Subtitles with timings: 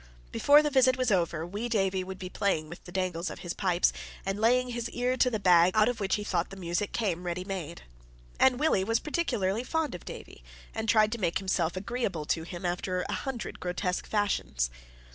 [0.31, 3.53] Before the visit was over, wee Davie would be playing with the dangles of his
[3.53, 3.93] pipes,
[4.25, 7.23] and laying his ear to the bag out of which he thought the music came
[7.23, 7.83] ready made.
[8.39, 10.43] And Willie was particularly fond of Davie,
[10.73, 14.71] and tried to make himself agreeable to him after a hundred grotesque fashions.